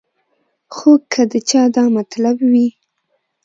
[0.75, 2.67] خو کۀ د چا دا مطلب وي